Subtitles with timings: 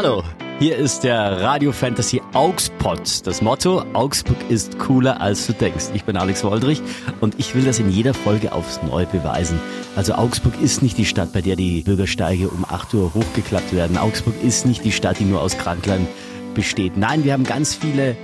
[0.00, 0.22] Hallo,
[0.60, 3.26] hier ist der Radio Fantasy Augspot.
[3.26, 5.86] Das Motto, Augsburg ist cooler als du denkst.
[5.92, 6.80] Ich bin Alex Woldrich
[7.20, 9.58] und ich will das in jeder Folge aufs Neue beweisen.
[9.96, 13.98] Also Augsburg ist nicht die Stadt, bei der die Bürgersteige um 8 Uhr hochgeklappt werden.
[13.98, 16.06] Augsburg ist nicht die Stadt, die nur aus Kranklern
[16.54, 16.96] besteht.
[16.96, 18.16] Nein, wir haben ganz viele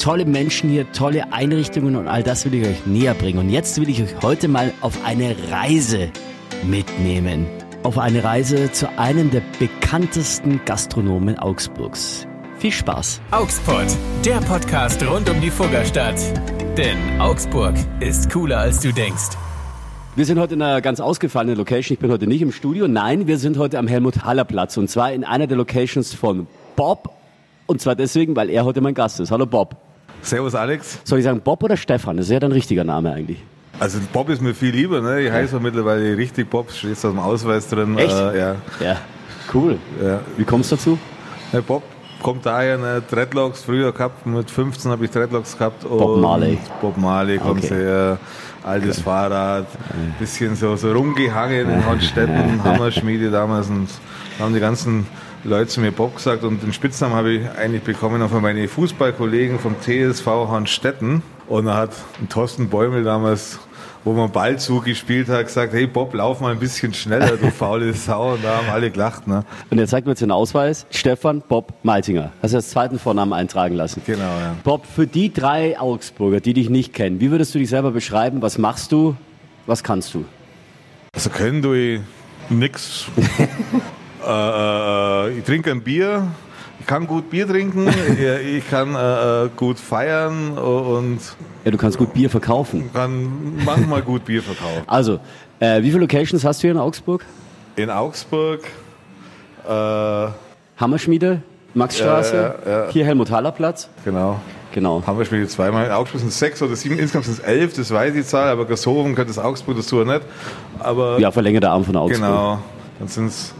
[0.00, 3.38] tolle Menschen hier, tolle Einrichtungen und all das will ich euch näher bringen.
[3.38, 6.10] Und jetzt will ich euch heute mal auf eine Reise
[6.64, 7.46] mitnehmen
[7.82, 12.26] auf eine Reise zu einem der bekanntesten Gastronomen Augsburgs.
[12.58, 13.20] Viel Spaß!
[13.30, 13.86] Augsburg,
[14.24, 16.20] der Podcast rund um die Fuggerstadt.
[16.76, 19.30] Denn Augsburg ist cooler als du denkst.
[20.14, 21.94] Wir sind heute in einer ganz ausgefallenen Location.
[21.94, 22.86] Ich bin heute nicht im Studio.
[22.86, 24.76] Nein, wir sind heute am Helmut-Haller-Platz.
[24.76, 27.14] Und zwar in einer der Locations von Bob.
[27.66, 29.30] Und zwar deswegen, weil er heute mein Gast ist.
[29.30, 29.76] Hallo Bob.
[30.20, 31.00] Servus Alex.
[31.04, 32.18] Soll ich sagen Bob oder Stefan?
[32.18, 33.42] Das ist ja dein richtiger Name eigentlich.
[33.80, 35.22] Also Bob ist mir viel lieber, ne?
[35.22, 37.96] Ich heiße mittlerweile richtig Bob, steht aus dem Ausweis drin.
[37.98, 38.14] Echt?
[38.14, 38.54] Äh, ja.
[38.78, 38.96] Ja,
[39.54, 39.78] cool.
[40.02, 40.20] Ja.
[40.36, 40.98] Wie kommst du dazu?
[41.52, 41.82] Ja, Bob
[42.22, 43.02] kommt daher, ne?
[43.10, 45.88] Dreadlocks früher gehabt, mit 15 habe ich Dreadlocks gehabt.
[45.88, 46.58] Bob Marley.
[46.82, 47.74] Bob Marley kommt Okay.
[47.74, 48.18] her,
[48.62, 49.66] altes Fahrrad,
[50.18, 53.88] bisschen so, so rumgehangen in Hornstetten, Hammerschmiede damals und
[54.38, 55.06] da haben die ganzen
[55.44, 59.58] Leute zu mir Bob gesagt und den Spitznamen habe ich eigentlich bekommen von meinen Fußballkollegen
[59.58, 63.58] vom TSV Hornstetten und da hat ein Thorsten Bäumel damals
[64.04, 67.92] wo man Ball zugespielt hat, gesagt, hey Bob, lauf mal ein bisschen schneller, du faule
[67.92, 68.34] Sau.
[68.34, 69.26] Und da haben alle gelacht.
[69.26, 69.44] Ne?
[69.70, 70.86] Und er zeigt mir jetzt den Ausweis.
[70.90, 72.32] Stefan Bob Maltinger.
[72.42, 74.02] Hast du als zweiten Vornamen eintragen lassen?
[74.06, 74.56] Genau, ja.
[74.64, 78.40] Bob, für die drei Augsburger, die dich nicht kennen, wie würdest du dich selber beschreiben?
[78.42, 79.16] Was machst du?
[79.66, 80.24] Was kannst du?
[81.14, 82.00] Also können du
[82.48, 83.06] nix.
[84.26, 86.28] äh, äh, ich trinke ein Bier,
[86.90, 87.86] kann gut Bier trinken,
[88.56, 91.20] ich, kann äh, äh, gut feiern und
[91.64, 92.90] Ja, du kannst gut Bier verkaufen.
[92.92, 94.82] kann manchmal gut Bier verkaufen.
[94.88, 95.20] Also,
[95.60, 97.24] äh, wie viele Locations hast du hier in Augsburg?
[97.76, 98.62] In Augsburg,
[99.68, 100.26] äh,
[100.80, 101.42] Hammerschmiede,
[101.74, 103.88] Maxstraße, Ja, ja, hier Helmut-Haller-Platz.
[104.04, 104.40] genau,
[104.74, 105.00] Genau.
[105.06, 105.86] haben wir spielt zweimal.
[105.86, 108.26] In Augsburg sind es sechs oder sieben, insgesamt sind es elf, das weiß ich die
[108.26, 110.22] Zahl, aber Gassorum könnte es Augsburg dazu nicht.
[110.80, 112.20] Aber Ja, verlängerter Arm von Augsburg.
[112.20, 112.58] genau,
[112.98, 113.54] dann sind es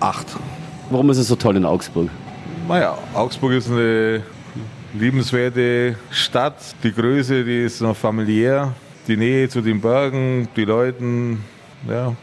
[0.00, 0.26] acht.
[0.90, 2.08] Warum ist es so toll in Augsburg?
[2.66, 4.22] Naja, Augsburg ist eine
[4.94, 6.54] liebenswerte Stadt.
[6.82, 8.72] Die Größe, die ist noch familiär.
[9.06, 11.44] Die Nähe zu den Bergen, die Leuten,
[11.86, 12.14] ja.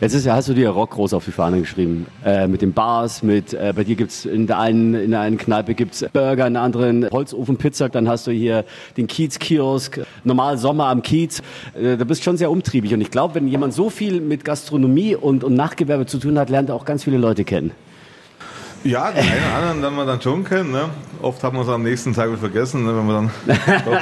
[0.00, 2.06] Jetzt ist hast du dir Rock groß auf die Fahne geschrieben.
[2.24, 5.38] Äh, mit den Bars, mit, äh, bei dir gibt's in der einen, in der einen
[5.38, 8.64] Kneipe gibt's Burger, in der anderen Holzofenpizza, dann hast du hier
[8.96, 11.42] den Kiez-Kiosk, normal Sommer am Kiez.
[11.74, 12.92] Äh, da bist schon sehr umtriebig.
[12.92, 16.50] Und ich glaube, wenn jemand so viel mit Gastronomie und, und Nachgewerbe zu tun hat,
[16.50, 17.70] lernt er auch ganz viele Leute kennen.
[18.82, 20.70] Ja, den einen oder anderen lernen wir dann schon kennen.
[20.72, 20.88] Ne?
[21.20, 22.96] Oft haben wir es am nächsten Tag wieder vergessen, ne?
[22.96, 23.58] wenn man dann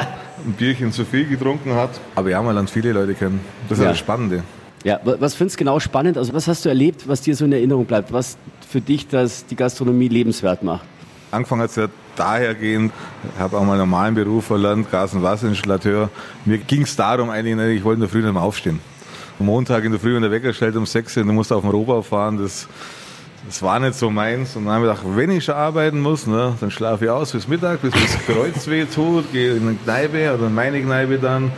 [0.46, 1.90] ein Bierchen zu viel getrunken hat.
[2.14, 3.40] Aber ja, man lernt viele Leute kennen.
[3.68, 3.90] Das ist Ja.
[3.90, 4.44] das Spannende.
[4.84, 6.16] Ja, wa- was findest du genau spannend?
[6.16, 8.12] Also was hast du erlebt, was dir so in Erinnerung bleibt?
[8.12, 8.36] Was
[8.68, 10.84] für dich das die Gastronomie lebenswert macht?
[11.32, 12.92] Angefangen hat es ja dahergehend,
[13.34, 16.08] ich habe auch mal einen normalen Beruf verlernt, Gas- und Wasserinstallateur.
[16.44, 18.78] Mir ging es darum eigentlich, ich wollte in der Früh nicht mehr aufstehen.
[19.40, 21.62] Am Montag in der Früh, wenn der Wecker stellt um 6 Uhr, du musst auf
[21.62, 22.66] den Rohbau fahren, das,
[23.46, 24.56] das war nicht so meins.
[24.56, 27.32] Und dann habe ich gedacht, wenn ich schon arbeiten muss, ne, dann schlafe ich aus
[27.32, 31.18] bis Mittag, bis das Kreuz weh tut, gehe in eine Kneipe oder in meine Kneipe
[31.18, 31.52] dann,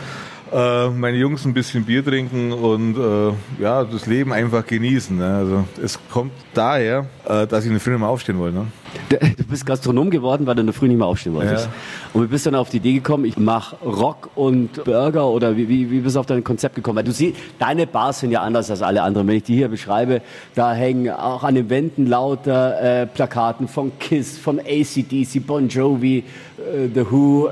[0.53, 5.17] äh, meine Jungs ein bisschen Bier trinken und äh, ja, das Leben einfach genießen.
[5.17, 5.37] Ne.
[5.37, 8.59] Also es kommt daher, äh, dass ich in der Früh nicht mehr aufstehen wollte.
[8.59, 8.67] Ne.
[9.37, 11.67] Du bist Gastronom geworden, weil du in der Früh nicht mehr aufstehen wolltest.
[11.67, 11.73] Ja.
[12.13, 15.57] Und wie bist du dann auf die Idee gekommen, ich mache Rock und Burger oder
[15.57, 16.97] wie, wie, wie bist du auf dein Konzept gekommen?
[16.97, 19.27] Weil du siehst, deine Bars sind ja anders als alle anderen.
[19.27, 20.23] Wenn ich die hier beschreibe,
[20.55, 26.19] da hängen auch an den Wänden lauter äh, Plakaten von Kiss, von ACDC, Bon Jovi,
[26.59, 27.51] äh, The Who.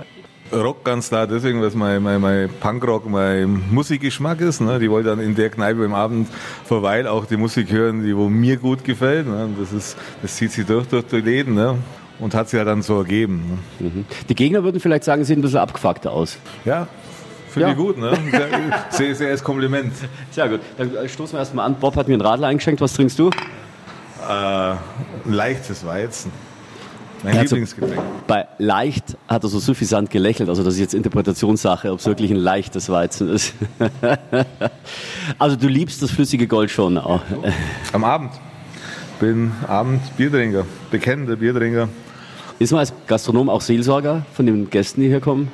[0.52, 4.60] Rock ganz klar deswegen, weil mein, mein, mein Punkrock mein Musikgeschmack ist.
[4.60, 4.78] Ne?
[4.78, 6.28] Die wollen dann in der Kneipe im Abend
[6.64, 9.26] verweilen auch die Musik hören, die wo mir gut gefällt.
[9.26, 9.48] Ne?
[9.60, 11.76] Das, ist, das zieht sich durch, durch die Läden ne?
[12.18, 13.60] und hat sich ja dann so ergeben.
[13.80, 14.04] Ne?
[14.28, 16.38] Die Gegner würden vielleicht sagen, sehen ein bisschen abgefuckter aus.
[16.64, 16.88] Ja,
[17.50, 17.72] finde Ja.
[17.72, 17.98] ich gut.
[17.98, 18.16] Ne?
[18.30, 18.48] Sehr,
[18.90, 19.92] sehr, sehr als Kompliment.
[20.30, 20.60] Sehr gut.
[20.78, 21.74] Dann äh, stoßen wir erstmal an.
[21.78, 22.80] Bob hat mir einen Radler eingeschenkt.
[22.80, 23.28] Was trinkst du?
[23.28, 23.32] Äh,
[24.30, 24.78] ein
[25.26, 26.32] leichtes Weizen.
[27.24, 28.00] Mein Ja, so- Lieblingsgetränk.
[28.26, 32.30] Bei leicht hat er so suffisant gelächelt, also das ist jetzt Interpretationssache, ob es wirklich
[32.30, 33.54] ein leichtes Weizen ist.
[35.38, 37.22] also du liebst das flüssige Gold schon auch.
[37.92, 38.32] Am Abend.
[39.20, 41.88] Bin Abend Biertrinker, bekennender Biertrinker.
[42.60, 45.50] Ist man als Gastronom auch Seelsorger von den Gästen, die hier kommen?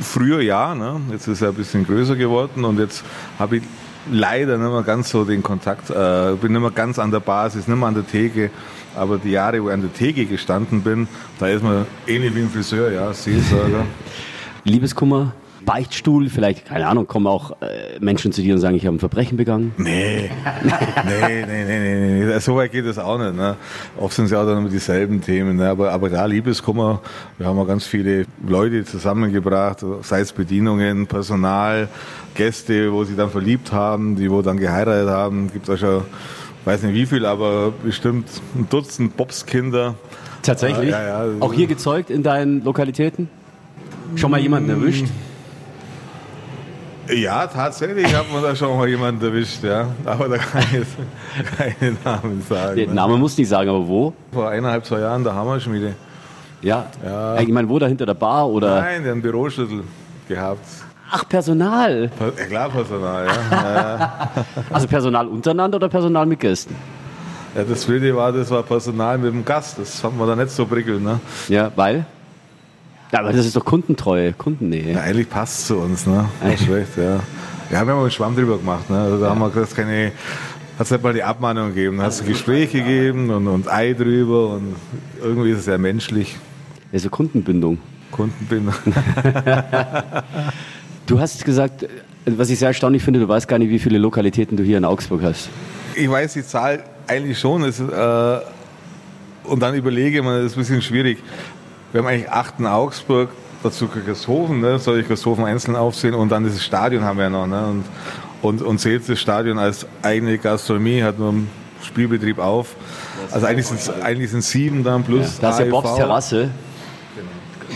[0.00, 1.00] Früher ja, ne?
[1.10, 3.04] jetzt ist er ein bisschen größer geworden und jetzt
[3.38, 3.62] habe ich
[4.10, 7.66] leider nicht mehr ganz so den Kontakt, äh, bin nicht mehr ganz an der Basis,
[7.68, 8.50] nicht mehr an der Theke,
[8.96, 11.08] aber die Jahre, wo ich an der Theke gestanden bin,
[11.38, 13.86] da ist man ähnlich wie ein Friseur, ja, Seelsorger.
[14.64, 15.32] Liebeskummer
[15.64, 16.28] Beichtstuhl?
[16.28, 19.36] Vielleicht, keine Ahnung, kommen auch äh, Menschen zu dir und sagen, ich habe ein Verbrechen
[19.36, 19.72] begangen?
[19.76, 20.30] Nee,
[21.04, 22.38] nee, nee, nee, nee, nee.
[22.38, 23.36] So weit geht es auch nicht.
[23.36, 23.56] Ne?
[23.98, 25.56] Oft sind es ja auch dann immer dieselben Themen.
[25.56, 25.68] Ne?
[25.68, 27.00] Aber, aber da Liebeskummer,
[27.38, 31.88] wir haben auch ganz viele Leute zusammengebracht, sei es Bedienungen, Personal,
[32.34, 35.52] Gäste, wo sie dann verliebt haben, die wo dann geheiratet haben.
[35.52, 36.02] Gibt es auch schon,
[36.70, 39.96] weiß nicht wie viel, aber bestimmt ein Dutzend Bobskinder.
[40.42, 40.90] Tatsächlich?
[40.90, 41.32] Ja, ja, ja.
[41.40, 43.28] Auch hier gezeugt in deinen Lokalitäten?
[44.14, 45.06] Schon mal jemanden erwischt?
[47.08, 49.88] Ja, tatsächlich hat man da schon mal jemanden erwischt, ja.
[50.04, 50.96] Aber da kann ich jetzt
[51.58, 52.76] keine Namen sagen.
[52.76, 52.94] Den?
[52.94, 54.12] Namen musst du nicht sagen, aber wo?
[54.32, 55.94] Vor eineinhalb, zwei Jahren der Hammerschmiede.
[56.62, 56.86] Ja.
[57.04, 57.40] Ja.
[57.40, 58.80] Ich meine, wo da hinter der Bar oder?
[58.80, 59.82] Nein, der hat einen Büroschlüssel
[60.28, 60.64] gehabt.
[61.12, 62.10] Ach, Personal.
[62.16, 63.32] Per- Ja, klar, Personal, ja.
[63.62, 64.30] ja.
[64.70, 66.74] Also Personal untereinander oder Personal mit Gästen?
[67.54, 67.64] ja.
[67.64, 69.78] Das Wilde war, das war Personal mit dem Gast.
[69.78, 71.18] Das fand man da nicht so prickelnd, ne?
[71.48, 72.04] Ja, weil?
[73.12, 74.92] Ja, aber das ist doch Kundentreue, Kundennähe.
[74.94, 76.28] Ja, eigentlich passt es zu uns, ne?
[76.42, 76.50] Echt?
[76.60, 77.16] Nicht schlecht, ja.
[77.70, 78.98] Ja, wir haben einen Schwamm drüber gemacht, ne?
[79.00, 80.06] Also da haben wir gesagt, keine,
[80.78, 81.98] hat es nicht mal die Abmahnung gegeben.
[81.98, 84.76] Da hat es ein Gespräch gegeben und, und Ei drüber und
[85.20, 86.36] irgendwie ist es sehr menschlich.
[86.92, 87.78] Also Kundenbindung.
[88.12, 88.74] Kundenbindung.
[91.10, 91.88] Du hast gesagt,
[92.24, 94.84] was ich sehr erstaunlich finde, du weißt gar nicht, wie viele Lokalitäten du hier in
[94.84, 95.48] Augsburg hast.
[95.96, 97.64] Ich weiß die Zahl eigentlich schon.
[97.64, 98.38] Ist, äh,
[99.42, 101.18] und dann überlege man, das ist ein bisschen schwierig.
[101.90, 103.30] Wir haben eigentlich acht in Augsburg,
[103.64, 104.78] dazu Christophen, ne?
[104.78, 107.48] soll ich Christophen einzeln aufsehen und dann dieses Stadion haben wir ja noch.
[107.48, 107.66] Ne?
[107.66, 107.84] Und,
[108.42, 111.50] und, und zählt das Stadion als eigene Gastronomie, hat nur einen
[111.82, 112.76] Spielbetrieb auf.
[113.32, 115.64] Also eigentlich sind es eigentlich sind's sieben dann plus Da ist ja.
[115.64, 116.50] Bobs Terrasse.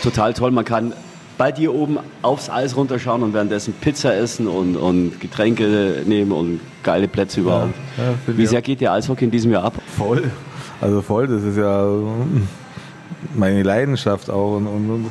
[0.05, 0.53] Total toll.
[0.53, 0.93] Man kann
[1.37, 6.61] bei dir oben aufs Eis runterschauen und währenddessen Pizza essen und, und Getränke nehmen und
[6.83, 7.75] geile Plätze überhaupt.
[7.97, 9.75] ja, finde Wie sehr geht dir Eishockey in diesem Jahr ab?
[9.97, 10.31] Voll.
[10.81, 11.89] Also voll, das ist ja
[13.35, 14.57] meine Leidenschaft auch.
[14.57, 15.11] Und, und, und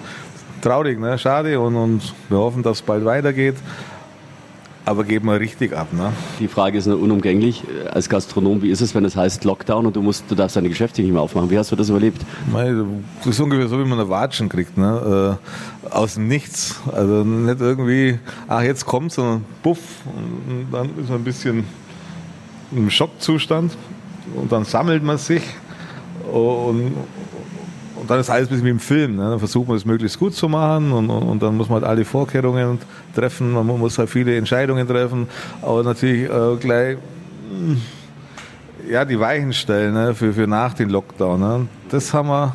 [0.61, 1.17] traurig, ne?
[1.17, 1.59] schade.
[1.59, 3.55] Und, und wir hoffen, dass es bald weitergeht.
[4.85, 5.94] Aber geht mal richtig ab.
[5.94, 6.12] Ne?
[6.39, 7.63] Die Frage ist nur unumgänglich.
[7.89, 10.68] Als Gastronom, wie ist es, wenn es heißt Lockdown und du, musst, du darfst deine
[10.68, 11.50] Geschäfte nicht mehr aufmachen?
[11.50, 12.21] Wie hast du das überlebt?
[12.51, 14.77] Das ist ungefähr so, wie man eine Watschen kriegt.
[14.77, 15.39] Ne?
[15.89, 16.81] Äh, aus dem Nichts.
[16.91, 18.19] Also nicht irgendwie,
[18.50, 19.80] ach jetzt kommt, sondern buff.
[20.06, 21.63] Und dann ist man ein bisschen
[22.74, 23.77] im Schockzustand.
[24.36, 25.44] Und dann sammelt man sich.
[26.29, 26.94] Und,
[28.03, 29.15] und dann ist alles ein bisschen wie im Film.
[29.15, 29.29] Ne?
[29.29, 31.89] Dann versucht man es möglichst gut zu machen und, und, und dann muss man halt
[31.89, 32.79] alle Vorkehrungen
[33.15, 33.53] treffen.
[33.53, 35.27] Man muss halt viele Entscheidungen treffen.
[35.61, 36.97] Aber natürlich äh, gleich
[38.91, 41.39] ja, die Weichen stellen ne, für, für nach dem Lockdown.
[41.39, 41.67] Ne.
[41.88, 42.53] Das haben wir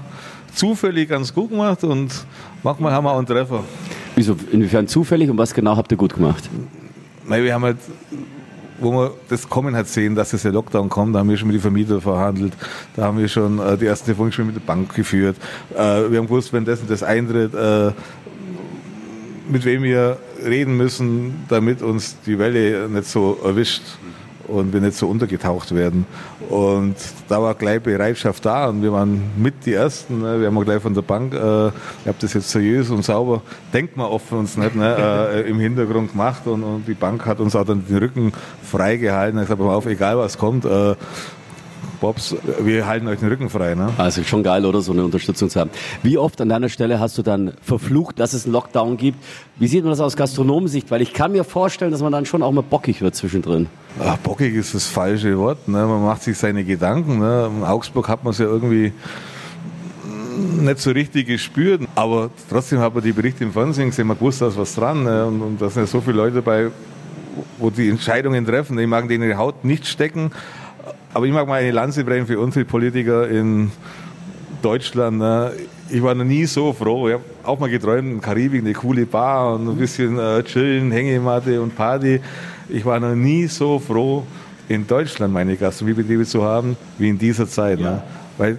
[0.54, 2.12] zufällig ganz gut gemacht und
[2.62, 3.64] manchmal haben wir auch einen Treffer.
[4.16, 6.50] Wieso, inwiefern zufällig und was genau habt ihr gut gemacht?
[7.26, 7.78] Weil wir haben halt,
[8.80, 11.48] wo wir das Kommen hat sehen, dass es der Lockdown kommt, da haben wir schon
[11.48, 12.52] mit den Vermietern verhandelt,
[12.96, 15.36] da haben wir schon äh, die ersten Telefongespräche mit der Bank geführt.
[15.74, 17.92] Äh, wir haben gewusst, wenn das und das eintritt, äh,
[19.48, 23.82] mit wem wir reden müssen, damit uns die Welle nicht so erwischt
[24.48, 26.06] und wir nicht so untergetaucht werden.
[26.48, 26.96] Und
[27.28, 30.20] da war gleich Bereitschaft da und wir waren mit die Ersten.
[30.20, 30.40] Ne?
[30.40, 31.72] Wir haben auch gleich von der Bank, äh, ihr
[32.06, 33.42] habt das jetzt seriös und sauber,
[33.72, 35.30] denkt man oft uns nicht, ne?
[35.34, 39.40] äh, im Hintergrund gemacht und, und die Bank hat uns auch dann den Rücken freigehalten.
[39.40, 40.94] Ich sage mal auf, egal was kommt, äh,
[42.00, 43.74] Bobs, wir halten euch den Rücken frei.
[43.74, 43.90] Ne?
[43.98, 44.80] Also schon geil, oder?
[44.80, 45.70] So eine Unterstützung zu haben.
[46.02, 49.18] Wie oft an deiner Stelle hast du dann verflucht, dass es einen Lockdown gibt?
[49.56, 50.90] Wie sieht man das aus Gastronomensicht?
[50.90, 53.66] Weil ich kann mir vorstellen, dass man dann schon auch mal bockig wird zwischendrin.
[54.00, 55.66] Ach, bockig ist das falsche Wort.
[55.66, 55.84] Ne?
[55.84, 57.18] Man macht sich seine Gedanken.
[57.18, 57.50] Ne?
[57.56, 58.92] In Augsburg hat man es ja irgendwie
[60.38, 61.82] nicht so richtig gespürt.
[61.94, 65.02] Aber trotzdem hat man die Berichte im Fernsehen gesehen, man wusste, da ist was dran.
[65.02, 65.26] Ne?
[65.26, 66.70] Und, und da sind ja so viele Leute dabei,
[67.58, 68.78] wo die Entscheidungen treffen.
[68.78, 70.30] Ich mag denen die Haut nicht stecken.
[71.14, 73.70] Aber ich mag mal eine Lanze brechen für unsere Politiker in
[74.62, 75.18] Deutschland.
[75.18, 75.52] Ne?
[75.88, 77.08] Ich war noch nie so froh.
[77.08, 80.92] Ich habe auch mal geträumt, in Karibik, eine coole Bar und ein bisschen äh, chillen,
[80.92, 82.20] Hängematte und Party.
[82.68, 84.24] Ich war noch nie so froh,
[84.68, 87.80] in Deutschland meine Gastronomiebetriebe zu haben, wie in dieser Zeit.
[87.80, 88.02] Ne?
[88.36, 88.58] Weil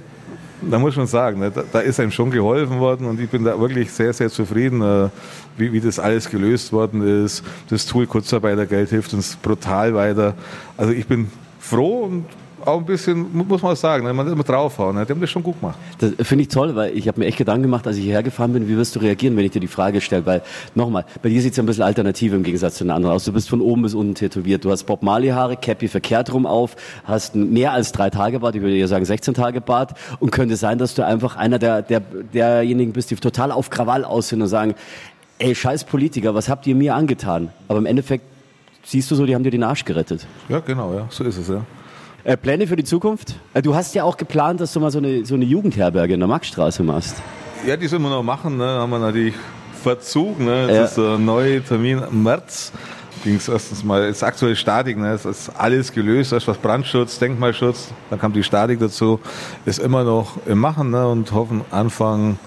[0.62, 3.44] da muss man sagen, ne, da, da ist einem schon geholfen worden und ich bin
[3.44, 5.10] da wirklich sehr, sehr zufrieden, äh,
[5.58, 7.44] wie, wie das alles gelöst worden ist.
[7.70, 10.34] Das Tool Kurzarbeitergeld hilft uns brutal weiter.
[10.76, 11.30] Also ich bin
[11.70, 12.26] froh und
[12.66, 14.96] auch ein bisschen, muss man sagen, ne, man muss immer draufhauen.
[14.96, 15.06] Ne?
[15.06, 15.78] Die haben das schon gut gemacht.
[16.00, 18.54] Das finde ich toll, weil ich habe mir echt Gedanken gemacht, als ich hierher gefahren
[18.54, 20.26] bin, wie wirst du reagieren, wenn ich dir die Frage stelle?
[20.26, 20.42] Weil,
[20.76, 23.26] nochmal, bei dir sieht es ja ein bisschen alternativ im Gegensatz zu den anderen aus.
[23.26, 24.66] Du bist von oben bis unten tätowiert.
[24.66, 28.56] Du hast Bob Marley Haare, Cappy verkehrt rum auf, hast mehr als drei Tage Bart,
[28.56, 31.82] ich würde eher sagen 16 Tage Bart und könnte sein, dass du einfach einer der,
[31.82, 32.02] der,
[32.34, 34.76] derjenigen bist, die total auf Krawall aussehen und sagen,
[35.40, 37.50] ey, scheiß Politiker, was habt ihr mir angetan?
[37.68, 38.26] Aber im Endeffekt
[38.90, 40.26] siehst du so, die haben dir den Arsch gerettet.
[40.50, 41.62] Ja, genau, ja, so ist es, ja.
[42.24, 43.36] Äh, Pläne für die Zukunft?
[43.54, 46.20] Äh, du hast ja auch geplant, dass du mal so eine, so eine Jugendherberge in
[46.20, 47.16] der Maxstraße machst.
[47.66, 48.58] Ja, die sollen wir noch machen.
[48.58, 48.66] Ne?
[48.66, 49.36] Haben wir natürlich
[49.82, 50.40] Verzug.
[50.40, 50.62] Ne?
[50.68, 50.84] Jetzt Ja.
[50.86, 52.72] ist der neue Termin im März.
[53.24, 55.12] Ging es erstens mal, jetzt aktuelle Statik, ne?
[55.12, 59.20] es ist alles gelöst, erst was Brandschutz, Denkmalschutz, dann kam die Statik dazu,
[59.66, 61.06] ist immer noch im Machen ne?
[61.06, 62.40] und hoffen Anfang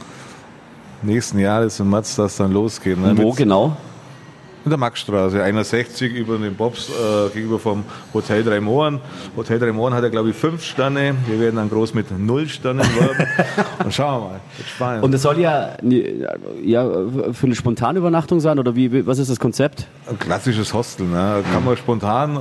[1.02, 2.96] nächsten Jahres im März, dass dann losgeht.
[2.98, 3.12] Ne?
[3.18, 3.76] Wo Mit- genau?
[4.64, 9.00] In der Maxstraße, 61 über den Bobs äh, gegenüber vom Hotel Drei Mohren.
[9.36, 11.14] Hotel Drei Mohren hat ja, glaube ich, fünf Sterne.
[11.26, 13.26] Wir werden dann groß mit null Sternen werben.
[13.84, 14.40] Und schauen wir mal.
[14.56, 15.04] Wird spannend.
[15.04, 15.70] Und es soll ja,
[16.62, 16.88] ja
[17.32, 19.86] für eine Spontanübernachtung sein oder wie- was ist das Konzept?
[20.08, 21.06] Ein klassisches Hostel.
[21.06, 21.42] Ne?
[21.52, 22.40] Kann man spontan äh,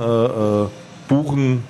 [0.64, 0.66] äh,
[1.08, 1.64] buchen,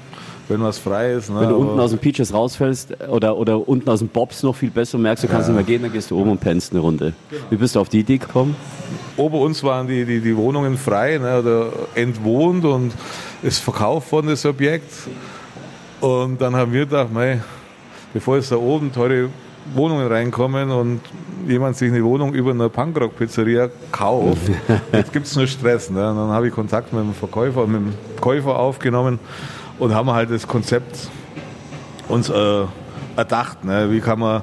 [0.53, 1.31] wenn was frei ist.
[1.31, 1.41] Ne?
[1.41, 4.71] Wenn du unten aus dem Peaches rausfällst oder, oder unten aus dem Bobs noch viel
[4.71, 7.15] besser merkst, du kannst nicht mehr gehen, dann gehst du oben und pennst eine Runde.
[7.51, 8.55] Wie bist du auf die Idee gekommen?
[9.17, 12.93] Ober uns waren die, die, die Wohnungen frei ne, oder entwohnt und
[13.43, 14.93] ist verkauft worden, das Objekt.
[16.01, 17.41] Und dann haben wir gedacht, mei,
[18.13, 19.29] bevor jetzt da oben teure
[19.75, 21.01] Wohnungen reinkommen und
[21.47, 24.51] jemand sich eine Wohnung über einer Punkrock-Pizzeria kauft,
[24.93, 25.91] jetzt gibt es nur Stress.
[25.91, 26.11] Ne?
[26.11, 29.19] Und dann habe ich Kontakt mit dem Verkäufer, mit dem Käufer aufgenommen
[29.83, 31.09] und haben halt das Konzept
[32.09, 32.65] uns äh,
[33.17, 33.65] erdacht.
[33.65, 33.91] Ne?
[33.91, 34.43] Wie kann man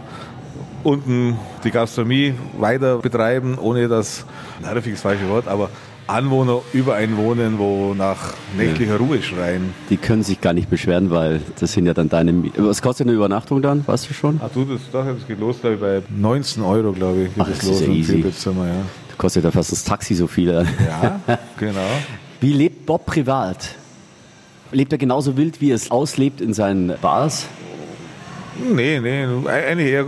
[0.84, 4.25] unten die Gastronomie weiter betreiben, ohne dass,
[4.62, 5.69] nervig ist das falsche Wort, aber
[6.08, 9.74] Anwohner überall wohnen, wo nach nächtlicher Ruhe schreien.
[9.91, 12.31] Die können sich gar nicht beschweren, weil das sind ja dann deine.
[12.34, 13.88] Mie- Was kostet eine Übernachtung dann?
[13.88, 14.41] Weißt du schon?
[14.43, 17.48] Ach du, das, das geht los, glaube ich, bei 19 Euro, glaube ich, geht Ach,
[17.48, 18.19] das das los ist ja im easy.
[18.22, 18.63] Ja.
[19.10, 20.50] Das kostet ja fast das Taxi so viel.
[20.51, 21.19] Ja,
[21.60, 21.79] genau.
[22.41, 23.75] Wie lebt Bob privat?
[24.71, 27.47] Lebt er genauso wild, wie er es auslebt in seinen Bars?
[28.71, 30.05] Nee, nee, eigentlich eher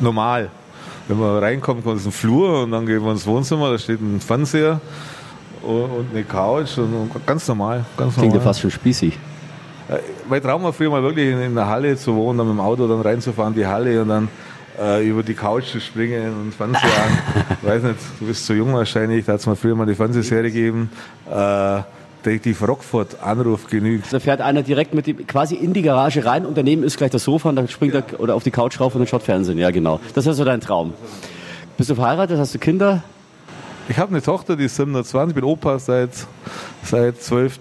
[0.00, 0.50] normal.
[1.06, 4.00] Wenn man reinkommt, kommt es ein Flur und dann gehen wir ins Wohnzimmer, da steht
[4.00, 4.80] ein Fernseher
[5.62, 7.84] und eine Couch und ganz normal.
[7.96, 9.18] Ganz Klingt ja fast schon spießig.
[9.88, 12.56] Äh, Mein Traum war früher mal wirklich in, in der Halle zu wohnen, dann mit
[12.56, 14.28] dem Auto dann reinzufahren, die Halle und dann
[14.80, 17.56] äh, über die Couch zu springen und Fernseher an.
[17.62, 19.94] Ich weiß nicht, du bist zu jung wahrscheinlich, da hat es mal früher mal die
[19.94, 20.90] Fernsehserie gegeben.
[21.30, 21.82] Äh,
[22.24, 24.12] Detektiv Rockford, Anruf genügt.
[24.12, 27.10] Da fährt einer direkt mit dem, quasi in die Garage rein und daneben ist gleich
[27.10, 29.58] das Sofa und dann springt er oder auf die Couch rauf und dann schaut Fernsehen.
[29.58, 30.00] Ja, genau.
[30.14, 30.94] Das ist so dein Traum.
[31.76, 32.38] Bist du verheiratet?
[32.38, 33.02] Hast du Kinder?
[33.88, 36.10] Ich habe eine Tochter, die ist 27, bin Opa seit,
[36.82, 37.60] seit 12.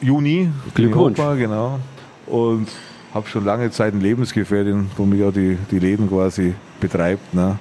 [0.00, 0.50] Juni.
[0.66, 1.18] Ich Glückwunsch.
[1.18, 1.80] Opa, genau.
[2.26, 2.68] Und
[3.12, 7.34] habe schon lange Zeit eine Lebensgefährtin, wo mich auch die, die Leben quasi betreibt.
[7.34, 7.58] Ne?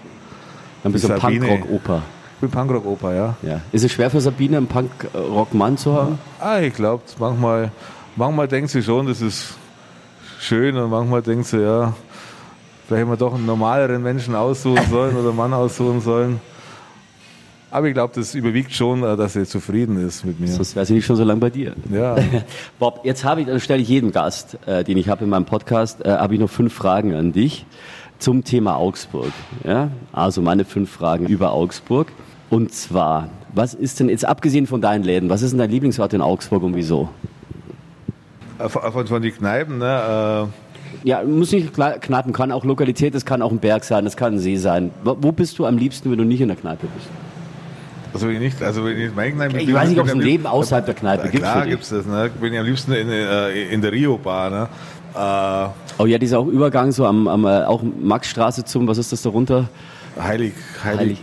[0.84, 1.14] Dann bist du.
[1.14, 2.04] Punkrock-Opa.
[2.36, 3.36] Ich bin Punkrock-Opa, ja.
[3.42, 3.62] Ja.
[3.72, 6.20] Ist es schwer für Sabine, einen Punkrock-Mann zu haben?
[6.40, 7.72] Ah, ich glaube, manchmal,
[8.18, 9.54] manchmal denkt sie schon, das ist
[10.40, 11.94] schön und manchmal denkt sie, ja,
[12.88, 16.42] vielleicht hätten wir doch einen normaleren Menschen aussuchen sollen oder einen Mann aussuchen sollen.
[17.72, 20.48] Aber ich glaube, das überwiegt schon, äh, dass sie zufrieden ist mit mir.
[20.48, 21.74] Sonst wäre sie nicht schon so lange bei dir.
[21.90, 22.16] Ja.
[22.80, 25.46] Bob, jetzt habe ich, dann stelle ich jedem Gast, äh, den ich habe in meinem
[25.46, 27.66] Podcast, äh, habe ich noch fünf Fragen an dich
[28.20, 29.32] zum Thema Augsburg.
[29.64, 29.90] Ja?
[30.14, 32.08] Also meine fünf Fragen über Augsburg.
[32.50, 36.14] Und zwar, was ist denn jetzt abgesehen von deinen Läden, was ist denn dein Lieblingsort
[36.14, 37.10] in Augsburg und wieso?
[38.60, 40.48] Äh, Von, von, den Kneipen, ne?
[41.04, 44.36] Ja, muss nicht Kneipen, kann auch Lokalität, das kann auch ein Berg sein, das kann
[44.36, 44.92] ein See sein.
[45.04, 47.08] Wo wo bist du am liebsten, wenn du nicht in der Kneipe bist?
[47.08, 50.08] Äh, also wenn ich nicht, also wenn ich meine Kneipe Ich bin, weiß nicht, ob
[50.08, 51.44] es ein Leben außerhalb der Kneipe gibt.
[51.44, 51.72] Klar dich.
[51.72, 52.32] gibt's das, ne?
[52.40, 54.70] Bin ich am liebsten in, äh, in der Rio-Bar, ne?
[55.16, 59.12] Äh, Oh ja, dieser auch Übergang so am, am äh, auch Maxstraße zum, was ist
[59.14, 59.70] das darunter?
[60.22, 61.22] Heilig, Heilig, Heilig.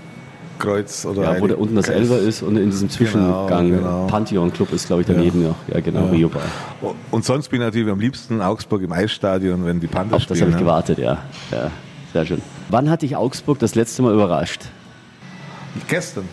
[0.63, 1.89] Kreuz oder Ja, wo da unten das.
[1.89, 3.71] Elfer ist und in diesem Zwischengang.
[3.71, 4.07] Genau, genau.
[4.07, 5.57] Pantheon Club ist, glaube ich, daneben noch.
[5.73, 6.43] Ja, genau, Rio Bar.
[7.11, 10.39] Und sonst bin ich natürlich am liebsten Augsburg im Eisstadion, wenn die Panther Auf das
[10.39, 10.41] spielen.
[10.41, 10.61] habe ich ne?
[10.65, 11.19] gewartet, ja.
[11.51, 11.71] ja.
[12.13, 12.43] Sehr schön.
[12.71, 14.63] Wann hat dich Augsburg das letzte Mal überrascht?
[15.89, 16.25] Gestern.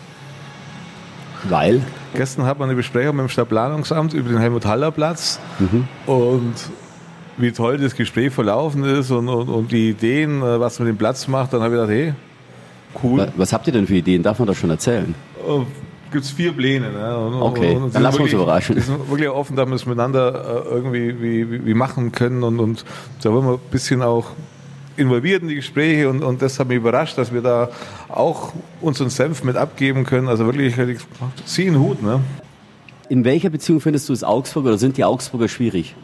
[1.48, 1.82] Weil?
[2.14, 5.88] Gestern hat man eine Besprechung mit dem Stadtplanungsamt über den Helmut-Haller-Platz Mhm.
[6.06, 6.54] und
[7.38, 10.98] wie toll das Gespräch verlaufen ist und, und, und die Ideen, äh, was man den
[10.98, 11.54] Platz macht.
[11.54, 12.14] Dann habe ich gedacht, hey,
[13.02, 13.18] cool.
[13.20, 14.22] Wa- Was habt ihr denn für Ideen?
[14.22, 15.14] Darf man das schon erzählen?
[16.12, 16.90] Gibt es vier Pläne.
[16.90, 17.18] Ne?
[17.18, 18.74] Und, Okay, und, und dann lassen wir uns überraschen.
[18.76, 22.58] Wir sind wirklich offen, dass wir es miteinander äh, irgendwie wie, wie, machen können und,
[22.58, 22.84] und
[23.22, 24.26] da wollen wir ein bisschen auch
[24.96, 27.70] involviert in die Gespräche und, und das hat mich überrascht, dass wir da
[28.08, 30.28] auch unseren Senf mit abgeben können.
[30.28, 30.98] Also wirklich, ich
[31.46, 32.02] zieh einen Hut.
[32.02, 32.20] Ne?
[33.08, 35.94] In welcher Beziehung findest du es Augsburg oder sind die Augsburger schwierig?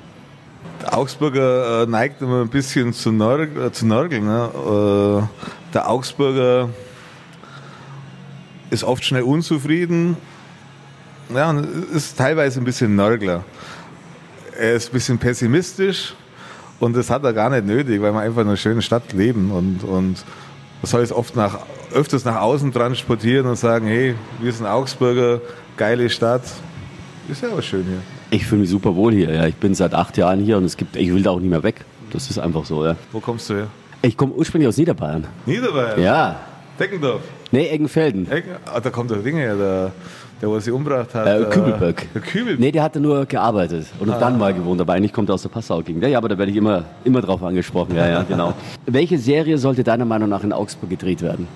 [0.82, 4.24] Der Augsburger äh, neigt immer ein bisschen zu, nörg äh, zu nörgeln.
[4.24, 4.50] Ne?
[4.54, 6.70] Äh, der Augsburger
[8.70, 10.16] ist oft schnell unzufrieden.
[11.34, 13.44] Ja, und ist teilweise ein bisschen Nörgler.
[14.58, 16.14] Er ist ein bisschen pessimistisch
[16.80, 19.50] und das hat er gar nicht nötig, weil wir einfach in einer schönen Stadt leben
[19.50, 20.24] und, und
[20.80, 21.58] das soll es oft nach,
[21.92, 25.42] öfters nach außen transportieren und sagen, hey, wir sind Augsburger,
[25.76, 26.44] geile Stadt.
[27.28, 28.00] Ist ja aber schön hier.
[28.30, 29.30] Ich fühle mich super wohl hier.
[29.30, 29.46] Ja.
[29.46, 31.62] Ich bin seit acht Jahren hier und es gibt, ich will da auch nicht mehr
[31.62, 31.84] weg.
[32.12, 32.82] Das ist einfach so.
[32.82, 32.96] Ja.
[33.12, 33.66] Wo kommst du her?
[34.06, 35.26] Ich komme ursprünglich aus Niederbayern.
[35.46, 36.00] Niederbayern.
[36.00, 36.36] Ja,
[36.78, 37.22] Deckendorf.
[37.50, 38.30] Nee, Eggenfelden.
[38.30, 39.92] Ecken, ah, da kommt der Ding her, der,
[40.40, 41.26] der was sie umgebracht hat.
[41.26, 42.06] Äh, äh, Kübelberg.
[42.14, 42.60] Der Kübelberg.
[42.60, 44.18] Nee, der hatte nur gearbeitet und Ah.
[44.20, 46.04] dann mal gewohnt, aber eigentlich kommt er aus der Passau-Gegend.
[46.04, 47.96] Ja, ja, aber da werde ich immer, immer drauf angesprochen.
[47.96, 48.52] Ja, ja, genau.
[48.86, 51.48] Welche Serie sollte deiner Meinung nach in Augsburg gedreht werden?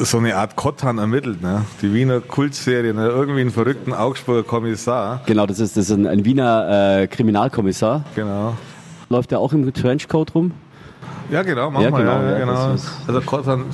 [0.00, 1.64] so eine Art Kottan ermittelt, ne?
[1.82, 3.08] Die Wiener Kultserie, ne?
[3.08, 5.22] Irgendwie einen verrückten Augsburger Kommissar.
[5.26, 8.04] Genau, das ist, das ist ein, ein Wiener äh, Kriminalkommissar.
[8.14, 8.56] Genau.
[9.08, 10.52] Läuft der auch im Trenchcoat rum?
[11.30, 12.72] Ja, genau, mach Ja, mal, genau, ja, genau.
[12.72, 13.64] das also Kottan,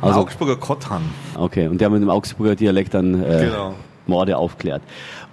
[0.00, 1.02] Also- Augsburger Kottan.
[1.36, 3.74] Okay, und der mit dem Augsburger Dialekt dann äh, Genau.
[4.06, 4.82] Morde aufklärt.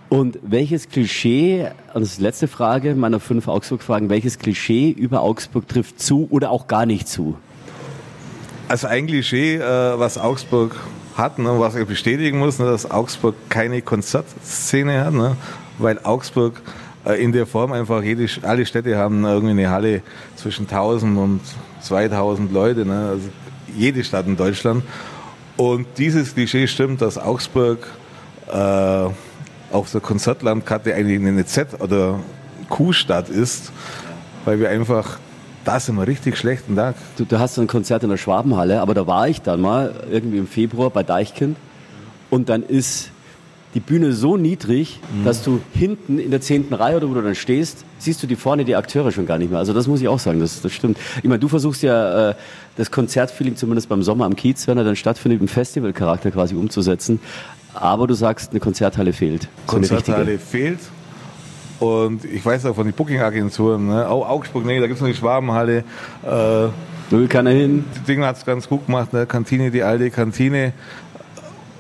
[0.10, 5.22] Und welches Klischee, und das ist die letzte Frage meiner fünf Augsburg-Fragen, welches Klischee über
[5.22, 7.36] Augsburg trifft zu oder auch gar nicht zu?
[8.68, 10.76] Also ein Klischee, äh, was Augsburg
[11.18, 15.36] hat, ne, was ich bestätigen muss, ne, dass Augsburg keine Konzertszene hat, ne,
[15.78, 16.62] weil Augsburg
[17.06, 20.02] in der Form einfach jede, alle Städte haben irgendwie eine Halle
[20.36, 21.42] zwischen 1000 und
[21.82, 23.30] 2000 Leute, ne, also
[23.76, 24.84] jede Stadt in Deutschland.
[25.58, 27.88] Und dieses Klischee stimmt, dass Augsburg
[28.52, 28.54] äh,
[29.72, 32.20] auf der Konzertlandkarte eigentlich eine Z- oder
[32.70, 33.72] Q-Stadt ist,
[34.46, 35.20] weil wir einfach,
[35.66, 36.96] da sind wir richtig schlechten Tag.
[37.18, 39.94] Du, du hast so ein Konzert in der Schwabenhalle, aber da war ich dann mal
[40.10, 41.58] irgendwie im Februar bei Deichkind
[42.30, 43.12] und dann ist
[43.74, 47.36] die Bühne so niedrig, dass du hinten in der zehnten Reihe oder wo du dann
[47.36, 49.60] stehst, siehst du die vorne die Akteure schon gar nicht mehr.
[49.60, 50.98] Also das muss ich auch sagen, das, das stimmt.
[51.18, 52.36] Ich meine, du versuchst ja äh,
[52.76, 57.20] das Konzertfeeling zumindest beim Sommer am Kiez, wenn er dann stattfindet, im Festivalcharakter quasi umzusetzen.
[57.74, 59.44] Aber du sagst, eine Konzerthalle fehlt.
[59.44, 60.40] So Konzerthalle richtige.
[60.40, 60.80] fehlt.
[61.80, 64.08] Und ich weiß auch von den Booking-Agenturen, ne?
[64.08, 65.84] auch Augsburg, nee, da gibt es noch die Schwabenhalle.
[66.24, 66.68] Äh,
[67.10, 67.86] Will keiner hin.
[67.94, 69.26] das Ding hat es ganz gut gemacht, ne?
[69.26, 70.74] Kantine, die alte Kantine,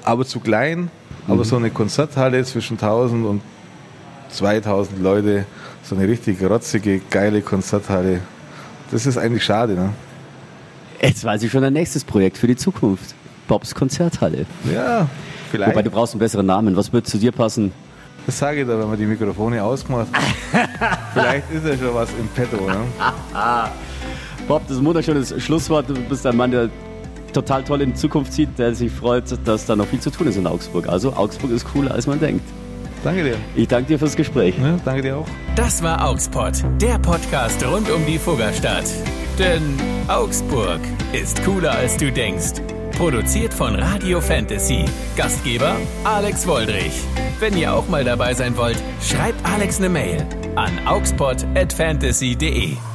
[0.03, 0.89] aber zu klein.
[1.27, 3.41] Aber so eine Konzerthalle zwischen 1000 und
[4.29, 5.45] 2000 Leute,
[5.83, 8.21] so eine richtig rotzige, geile Konzerthalle,
[8.91, 9.73] das ist eigentlich schade.
[9.73, 9.89] Ne?
[11.01, 13.15] Jetzt weiß ich schon ein nächstes Projekt für die Zukunft.
[13.47, 14.45] Bobs Konzerthalle.
[14.71, 15.07] Ja,
[15.49, 15.71] vielleicht.
[15.71, 16.75] Wobei du brauchst einen besseren Namen.
[16.75, 17.71] Was wird zu dir passen?
[18.25, 20.07] das sage ich da, wenn man die Mikrofone ausgemacht
[21.13, 22.57] Vielleicht ist ja schon was im Petto.
[22.67, 22.85] Ne?
[24.47, 25.89] Bob, das ist ein wunderschönes Schlusswort.
[25.89, 26.69] Du bist ein Mann, der
[27.31, 30.27] total toll in die Zukunft sieht, der sich freut, dass da noch viel zu tun
[30.27, 30.87] ist in Augsburg.
[30.87, 32.43] Also Augsburg ist cooler, als man denkt.
[33.03, 33.35] Danke dir.
[33.55, 34.57] Ich danke dir fürs Gespräch.
[34.57, 34.79] Ne?
[34.85, 35.27] Danke dir auch.
[35.55, 38.85] Das war Augspot, der Podcast rund um die Fuggerstadt.
[39.39, 39.61] Denn
[40.07, 40.79] Augsburg
[41.13, 42.61] ist cooler als du denkst.
[42.97, 44.85] Produziert von Radio Fantasy.
[45.15, 46.93] Gastgeber Alex Woldrich.
[47.39, 50.23] Wenn ihr auch mal dabei sein wollt, schreibt Alex eine Mail
[50.55, 52.90] an augspot@fantasy.de.